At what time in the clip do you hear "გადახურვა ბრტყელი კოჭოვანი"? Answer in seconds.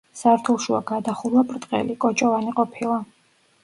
0.93-2.59